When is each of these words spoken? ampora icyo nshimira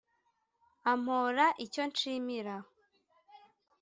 ampora 0.91 1.45
icyo 1.65 1.83
nshimira 1.89 2.55